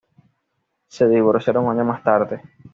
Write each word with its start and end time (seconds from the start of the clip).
Se 0.87 1.07
divorciaron 1.07 1.65
un 1.65 1.75
año 1.77 1.85
más 1.85 2.01
tarde. 2.03 2.41